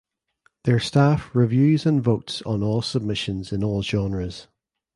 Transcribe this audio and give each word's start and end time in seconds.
Their 0.63 0.79
staff 0.79 1.29
reviews 1.35 1.85
and 1.85 2.01
votes 2.03 2.41
on 2.41 2.63
all 2.63 2.81
submissions 2.81 3.53
in 3.53 3.63
all 3.63 3.83
genres. 3.83 4.47